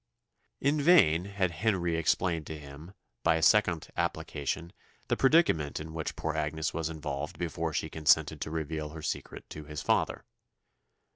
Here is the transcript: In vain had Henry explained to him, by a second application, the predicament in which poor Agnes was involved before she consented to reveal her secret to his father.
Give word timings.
In 0.59 0.81
vain 0.81 1.25
had 1.25 1.51
Henry 1.51 1.95
explained 1.95 2.47
to 2.47 2.57
him, 2.57 2.95
by 3.21 3.35
a 3.35 3.43
second 3.43 3.89
application, 3.95 4.73
the 5.09 5.15
predicament 5.15 5.79
in 5.79 5.93
which 5.93 6.15
poor 6.15 6.33
Agnes 6.33 6.73
was 6.73 6.89
involved 6.89 7.37
before 7.37 7.71
she 7.71 7.87
consented 7.87 8.41
to 8.41 8.49
reveal 8.49 8.89
her 8.93 9.03
secret 9.03 9.47
to 9.51 9.65
his 9.65 9.83
father. 9.83 10.25